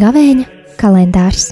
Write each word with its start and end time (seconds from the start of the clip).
Gavēņa 0.00 0.46
kalendārs 0.80 1.50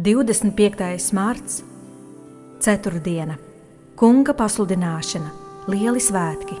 25. 0.00 1.12
mārts, 1.12 1.60
Ceturtdiena, 2.64 3.36
Kunga 4.00 4.34
pasludināšana, 4.34 5.30
Lieli 5.68 6.00
svētki. 6.00 6.56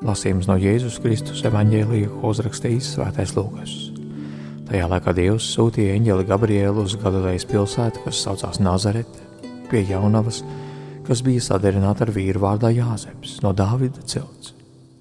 Lasījums 0.00 0.48
no 0.48 0.56
Jēzus 0.56 0.96
Kristus 1.04 1.44
evanģēlīja, 1.44 2.08
ko 2.16 2.32
uzrakstījis 2.32 2.94
Svētais 2.96 3.36
Lūkas. 3.36 3.99
Tajā 4.70 4.86
laikā 4.86 5.10
Dievs 5.16 5.48
sūtīja 5.50 5.96
eņģeli 5.98 6.24
Gabrielu 6.28 6.84
uz 6.86 6.92
Galilejas 7.02 7.42
pilsētu, 7.50 8.04
kas 8.04 8.20
saucās 8.22 8.60
Nazarete, 8.62 9.24
pie 9.66 9.80
jaunavas, 9.88 10.44
kas 11.08 11.24
bija 11.26 11.42
sadarināta 11.42 12.04
ar 12.06 12.12
vīru 12.14 12.38
vārdā 12.44 12.70
Jāzeps 12.70 13.40
no 13.42 13.50
Dāvida 13.50 14.04
cilts, 14.06 14.52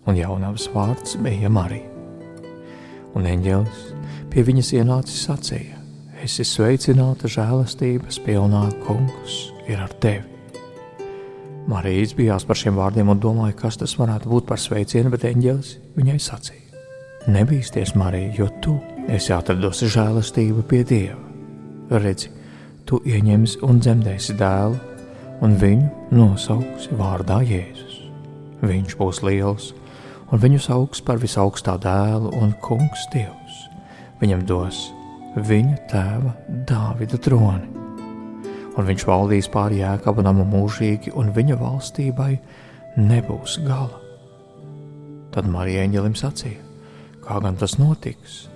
un 0.10 0.18
jaunavas 0.18 0.66
vārds 0.74 1.13
bija 1.22 1.52
Marija. 1.54 1.86
Un 3.13 3.27
eņģelis 3.30 3.84
pie 4.34 4.46
viņas 4.48 4.72
ienācis 4.80 5.22
sacīja: 5.27 5.77
Esi 6.26 6.48
sveicināta 6.49 7.30
žēlastības 7.30 8.18
pilnā 8.26 8.63
kungs 8.88 9.36
ir 9.70 9.84
ar 9.86 9.94
tevi. 10.02 10.26
Marija 11.70 12.08
izbijās 12.08 12.48
par 12.49 12.58
šiem 12.58 12.82
vārdiem 12.82 13.13
un 13.13 13.22
domāja, 13.22 13.54
kas 13.62 13.77
tas 13.77 13.94
varētu 14.02 14.34
būt 14.34 14.49
par 14.49 14.58
sveicienu, 14.58 15.13
bet 15.13 15.30
eņģelis 15.30 15.76
viņai 15.94 16.18
sacīja: 16.26 16.59
Nebīsties, 17.30 17.92
Marija, 17.94 18.32
jo 18.40 18.48
tu 18.64 18.80
esi 19.12 19.30
atradusi 19.36 19.86
žēlastību 19.94 20.64
pie 20.66 20.80
Dieva. 20.88 21.20
Redzi, 22.02 22.32
tu 22.90 22.98
ieņemsi 23.05 23.60
un 23.68 23.82
dzemdēsi 23.84 24.34
dēlu, 24.40 24.77
un 25.46 25.58
viņu 25.62 26.16
nosauksi 26.16 26.96
vārdā 26.98 27.44
Jēzus. 27.46 27.99
Viņš 28.63 28.96
būs 28.98 29.20
liels, 29.27 29.68
un 30.32 30.41
viņu 30.41 30.62
sauks 30.63 31.04
par 31.05 31.21
visaugstā 31.21 31.76
dēlu 31.84 32.32
un 32.40 32.55
kungs 32.66 33.05
Dievs. 33.13 33.60
Viņam 34.24 34.41
dos 34.49 34.88
viņa 35.38 35.76
tēva 35.91 36.34
Dāvida 36.71 37.20
troni, 37.21 37.70
un 38.74 38.90
viņš 38.90 39.05
valdīs 39.05 39.52
pāri 39.54 39.84
jēkabu 39.84 40.26
namu 40.26 40.48
mūžīgi, 40.49 41.14
un 41.14 41.30
viņa 41.36 41.60
valstībai 41.62 42.32
nebūs 42.98 43.60
gala. 43.68 44.02
Tad 45.30 45.46
Marija 45.52 45.86
Eņģelim 45.86 46.18
sacīja: 46.18 46.68
Kā 47.30 47.38
gan 47.44 47.60
tas 47.62 47.77
notiks? 47.77 48.48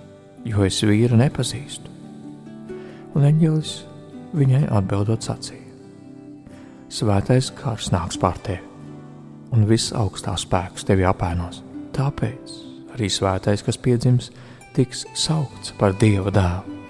jo 0.44 0.64
es 0.64 0.80
vīru 0.84 1.16
nepazīstu. 1.18 1.90
Un 3.14 3.26
eņģelis 3.28 3.72
viņai 4.36 4.64
atbildot 4.78 5.24
sacīja: 5.24 5.62
Svētais 6.92 7.50
kārs 7.58 7.90
nāks 7.94 8.18
pār 8.20 8.38
tevi, 8.44 8.62
un 9.54 9.66
viss 9.70 9.94
augstā 9.96 10.36
spēks 10.38 10.86
tevi 10.86 11.06
apēnos. 11.08 11.62
Tāpēc 11.94 12.54
arī 12.94 13.10
svētais, 13.10 13.62
kas 13.64 13.78
piedzims, 13.78 14.30
tiks 14.74 15.04
saukts 15.18 15.74
par 15.78 15.94
Dieva 15.98 16.32
dēlu. 16.34 16.80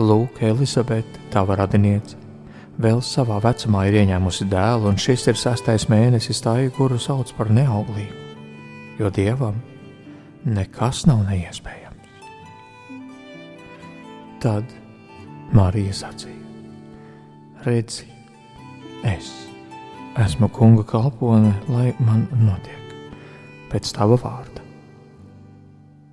Lūk, 0.00 0.38
Elizabete, 0.44 1.20
tava 1.32 1.58
radiniece, 1.60 2.16
vēl 2.80 3.02
savā 3.04 3.40
vecumā 3.44 3.86
ir 3.88 3.98
ieņēmusi 4.00 4.46
dēlu, 4.48 4.92
un 4.92 5.00
šis 5.00 5.26
ir 5.28 5.40
sastais 5.40 5.88
mēnesis 5.92 6.40
tā, 6.44 6.56
kuru 6.76 7.00
sauc 7.00 7.32
par 7.36 7.52
neauglīgu, 7.52 8.22
jo 9.00 9.12
Dievam 9.12 9.58
nekas 10.44 11.04
nav 11.08 11.24
neiespējams. 11.28 11.88
Tad 14.40 14.64
Marija 15.52 15.92
sacīja: 15.92 16.38
Redzi, 17.66 18.06
es 19.04 19.32
esmu 20.20 20.48
kunga 20.48 20.84
kalpone, 20.88 21.52
lai 21.68 21.90
man 22.00 22.26
notiek 22.40 22.94
pēc 23.70 23.92
tava 23.94 24.16
vārda. 24.20 24.64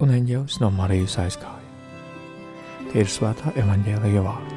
Un 0.03 0.13
eņģēlis 0.13 0.59
no 0.61 0.69
Marijas 0.75 1.17
aizgāja. 1.23 1.55
Tie 2.91 3.01
ir 3.01 3.09
svētā 3.11 3.55
evaņģēlīja 3.57 4.21
vārdi. 4.27 4.56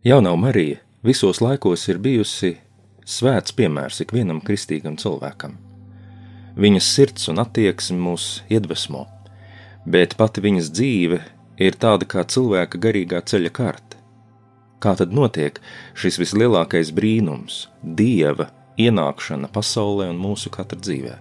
Jaunā 0.00 0.30
Marija 0.32 0.78
visos 1.04 1.42
laikos 1.44 1.82
ir 1.92 1.98
bijusi 2.00 2.54
svēts 3.04 3.52
piemērs 3.52 3.98
ikvienam 4.00 4.38
kristīgam 4.40 4.94
cilvēkam. 4.96 5.58
Viņas 6.56 6.88
sirds 6.94 7.28
un 7.28 7.42
attieksme 7.42 7.98
mūs 8.00 8.30
iedvesmo, 8.48 9.02
bet 9.84 10.16
pati 10.16 10.40
viņas 10.40 10.72
dzīve 10.72 11.20
ir 11.60 11.76
tāda 11.84 12.08
kā 12.08 12.24
cilvēka 12.24 12.80
garīgā 12.80 13.20
ceļa 13.20 13.52
karte. 13.60 14.00
Kā 14.80 14.96
tad 14.96 15.12
notiek 15.12 15.60
šis 15.92 16.16
vislielākais 16.24 16.96
brīnums, 16.96 17.66
dieva 17.84 18.48
ienākšana 18.80 19.52
pasaulē 19.52 20.08
un 20.14 20.24
mūsu 20.24 20.48
katra 20.48 20.80
dzīvē? 20.80 21.18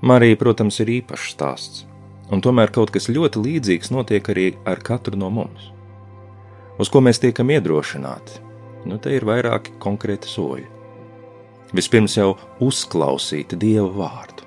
Marija, 0.00 0.40
protams, 0.40 0.80
ir 0.80 0.96
īpašs 1.02 1.32
stāsts, 1.36 1.88
un 2.32 2.40
tomēr 2.40 2.72
kaut 2.72 2.96
kas 2.96 3.12
ļoti 3.12 3.44
līdzīgs 3.44 3.92
notiek 3.92 4.32
arī 4.32 4.54
ar 4.64 4.80
katru 4.80 5.20
no 5.20 5.28
mums. 5.28 5.74
Uz 6.78 6.90
ko 6.92 7.02
mēs 7.02 7.18
tiekam 7.22 7.50
iedrošināti, 7.50 8.48
Nu, 8.86 8.98
te 9.02 9.12
ir 9.12 9.26
vairāki 9.26 9.74
konkrēti 9.82 10.30
soļi. 10.30 10.66
Vispirms 11.76 12.14
jau 12.16 12.30
uzklausīt 12.64 13.52
Dieva 13.60 13.88
vārdu, 13.92 14.46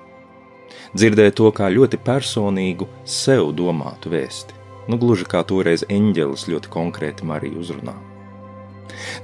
dzirdēt 0.96 1.36
to 1.38 1.50
kā 1.54 1.68
ļoti 1.70 2.00
personīgu, 2.02 2.88
sev 3.06 3.52
domātu 3.54 4.10
vēsti, 4.10 4.56
nu, 4.90 4.98
gluži 4.98 5.28
kā 5.30 5.44
toreiz 5.46 5.84
eņģelis 5.86 6.48
ļoti 6.50 6.72
konkrēti 6.72 7.28
Mariju 7.28 7.62
uzrunā. 7.62 7.94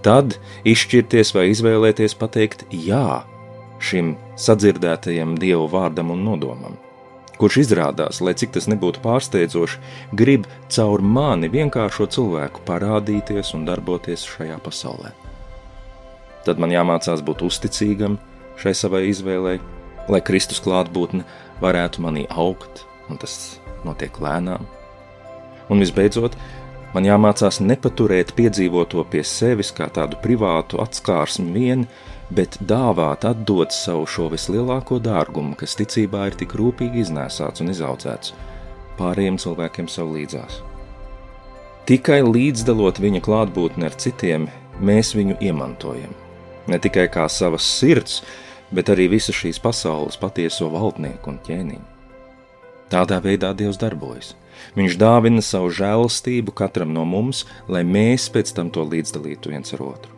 Tad 0.06 0.38
izšķirties 0.68 1.34
vai 1.34 1.48
izvēlēties 1.50 2.14
pateikt 2.20 2.68
jā 2.70 3.24
šim 3.82 4.14
sadzirdētajam 4.38 5.34
Dieva 5.42 5.66
vārdam 5.72 6.14
un 6.14 6.22
nodomam 6.30 6.78
kurš 7.38 7.60
izrādās, 7.64 8.20
lai 8.24 8.34
cik 8.38 8.52
tas 8.56 8.68
nebūtu 8.70 9.02
pārsteidzoši, 9.04 9.80
grib 10.18 10.46
caur 10.74 11.02
mani 11.02 11.50
vienkāršo 11.52 12.08
cilvēku 12.14 12.64
parādīties 12.68 13.54
un 13.56 13.66
darboties 13.68 14.26
šajā 14.26 14.58
pasaulē. 14.64 15.14
Tad 16.46 16.60
man 16.62 16.72
jāmācās 16.72 17.22
būt 17.24 17.44
uzticīgam 17.46 18.18
šai 18.58 18.74
savai 18.74 19.06
izvēlei, 19.10 19.58
lai 20.08 20.20
Kristus 20.24 20.62
klātbūtne 20.64 21.24
varētu 21.62 22.02
manī 22.04 22.26
augt, 22.30 22.84
un 23.10 23.20
tas 23.20 23.58
notiek 23.86 24.18
lēnām. 24.22 24.64
Un 25.68 25.82
visbeidzot, 25.84 26.36
man 26.94 27.08
jāmācās 27.08 27.60
nepaturēt 27.64 28.34
piedzīvoto 28.38 29.04
pie 29.10 29.24
sevis 29.26 29.72
kā 29.74 29.88
tādu 29.92 30.18
privātu 30.22 30.80
atskārsmi 30.82 31.52
vien, 31.54 31.84
bet 32.30 32.58
dāvāt, 32.60 33.24
atdot 33.28 33.72
savu 33.72 34.06
šo 34.06 34.28
vislielāko 34.32 34.98
dārgumu, 35.02 35.56
kas 35.58 35.76
ticībā 35.80 36.28
ir 36.28 36.38
tik 36.38 36.56
rūpīgi 36.60 37.04
iznēsāts 37.04 37.64
un 37.64 37.72
izaudzēts, 37.72 38.34
pārējiem 38.98 39.38
cilvēkiem 39.40 39.88
sev 39.88 40.12
līdzās. 40.16 40.60
Tikai 41.88 42.20
līdzdalot 42.20 43.00
viņa 43.00 43.22
klātbūtni 43.24 43.86
ar 43.88 43.94
citiem, 43.96 44.50
mēs 44.84 45.14
viņu 45.16 45.38
iemantojam. 45.40 46.12
Ne 46.68 46.76
tikai 46.76 47.06
kā 47.08 47.24
savas 47.32 47.64
sirds, 47.64 48.20
bet 48.68 48.90
arī 48.92 49.06
visu 49.14 49.32
šīs 49.32 49.60
pasaules 49.64 50.20
patieso 50.20 50.68
valdnieku 50.68 51.32
un 51.32 51.38
ķēniņu. 51.46 51.86
Tādā 52.92 53.22
veidā 53.24 53.54
Dievs 53.56 53.80
darbojas. 53.80 54.34
Viņš 54.78 54.96
dāvina 55.00 55.42
savu 55.44 55.70
žēlastību 55.74 56.54
katram 56.56 56.92
no 56.94 57.04
mums, 57.08 57.44
lai 57.68 57.84
mēs 57.84 58.28
pēc 58.34 58.54
tam 58.56 58.72
to 58.74 58.84
līdzdalītu 58.86 59.54
viens 59.54 59.74
ar 59.76 59.84
otru. 59.86 60.14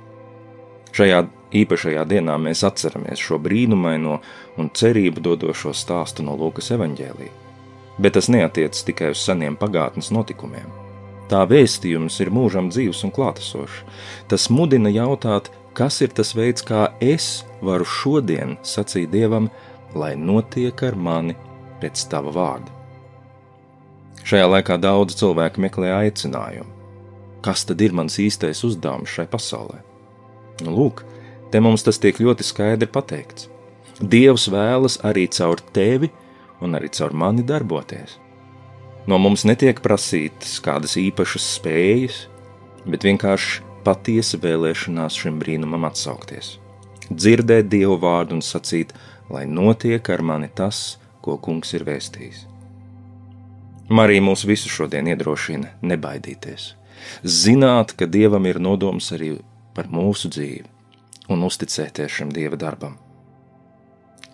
Šajā 0.97 1.23
īpašajā 1.55 2.05
dienā 2.11 2.35
mēs 2.43 2.64
atceramies 2.67 3.23
šo 3.23 3.38
brīnumaino 3.43 4.19
un 4.59 4.70
cerību 4.75 5.23
dodošo 5.23 5.75
stāstu 5.76 6.26
no 6.26 6.35
Lūkas 6.38 6.73
evanģēlī. 6.75 7.31
Bet 8.00 8.17
tas 8.17 8.31
neatiecas 8.32 8.87
tikai 8.87 9.12
uz 9.14 9.23
seniem 9.23 9.59
pagātnes 9.61 10.11
notikumiem. 10.14 10.70
Tā 11.31 11.44
vēstījums 11.47 12.17
ir 12.25 12.32
mūžam 12.35 12.73
dzīves 12.73 13.05
un 13.06 13.12
klātesošs. 13.14 13.85
Tas 14.26 14.49
mudina 14.50 14.91
jautāt, 14.91 15.53
kas 15.79 16.00
ir 16.03 16.11
tas 16.17 16.35
veids, 16.35 16.64
kā 16.67 16.88
es 16.99 17.44
varu 17.62 17.87
šodien 17.87 18.56
sacīt 18.67 19.12
Dievam, 19.14 19.47
lai 19.94 20.17
notiek 20.19 20.82
ar 20.87 20.99
mani 20.99 21.38
pēc 21.82 22.09
tava 22.11 22.35
vārda. 22.35 22.80
Šajā 24.26 24.49
laikā 24.50 24.76
daudz 24.81 25.17
cilvēku 25.20 25.62
meklē 25.64 25.93
aicinājumu. 25.96 26.69
Kas 27.40 27.64
tad 27.64 27.81
ir 27.81 27.94
mans 27.96 28.19
īstais 28.20 28.61
uzdevums 28.67 29.08
šai 29.08 29.25
pasaulē? 29.32 29.81
Nu, 30.61 30.75
lūk, 30.76 31.05
te 31.52 31.61
mums 31.64 31.84
tas 31.87 31.99
tiek 32.00 32.19
ļoti 32.20 32.44
skaidri 32.44 32.88
pateikts. 32.90 33.49
Dievs 34.00 34.46
vēlas 34.52 34.99
arī 35.05 35.26
caur 35.32 35.61
tevi 35.76 36.11
un 36.61 36.76
arī 36.76 36.90
caur 36.93 37.17
mani 37.17 37.44
darboties. 37.46 38.19
No 39.08 39.17
mums 39.20 39.46
netiek 39.49 39.81
prasītas 39.81 40.58
kādas 40.64 40.99
īpašas 41.00 41.46
spējas, 41.56 42.20
bet 42.84 43.05
vienkārši 43.08 43.64
patiesa 43.84 44.40
vēlēšanās 44.40 45.16
šim 45.23 45.40
brīnumam 45.40 45.88
atsaukties, 45.88 46.58
dzirdēt 47.08 47.73
Dievu 47.73 47.96
vārdu 48.00 48.37
un 48.37 48.44
sacīt, 48.44 48.93
lai 49.32 49.46
notiek 49.49 50.12
ar 50.12 50.23
mani 50.23 50.52
tas, 50.52 50.99
ko 51.25 51.40
Kungs 51.40 51.73
ir 51.76 51.88
vēstījis. 51.88 52.50
Marija 53.90 54.22
mūs 54.22 54.44
visus 54.46 54.70
šodien 54.70 55.08
iedrošina 55.10 55.72
nebaidīties, 55.82 56.75
zināt, 57.26 57.96
ka 57.98 58.06
Dievam 58.06 58.44
ir 58.46 58.60
nodoms 58.62 59.08
arī 59.16 59.32
par 59.75 59.88
mūsu 59.90 60.31
dzīvi 60.31 60.69
un 61.34 61.42
uzticēties 61.48 62.20
šim 62.20 62.31
Dieva 62.31 62.54
darbam. 62.60 62.94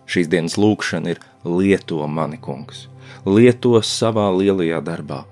Šīs 0.04 0.28
dienas 0.28 0.58
lūkšana 0.60 1.14
ir 1.14 1.22
lieto 1.48 2.04
mani 2.04 2.36
kungs, 2.36 2.84
lieto 3.24 3.80
savā 3.80 4.26
lielajā 4.36 4.82
darbā, 4.84 5.22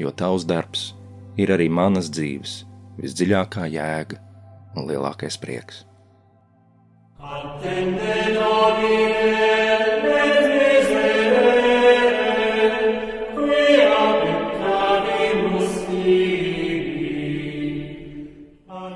jo 0.00 0.08
tavs 0.08 0.48
darbs 0.48 0.94
ir 1.36 1.52
arī 1.52 1.68
manas 1.68 2.08
dzīves 2.08 2.62
visdziļākā 2.96 3.68
jēga 3.76 4.24
un 4.72 4.88
lielākais 4.88 5.36
prieks. 5.44 5.84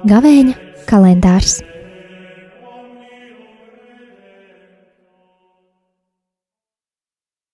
Gavēņa 0.05 0.53
kalendārs 0.85 1.63